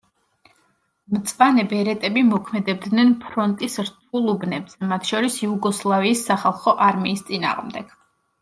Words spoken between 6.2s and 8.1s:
სახალხო არმიის წინააღმდეგ.